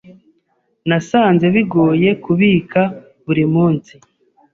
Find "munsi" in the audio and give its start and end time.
3.53-3.93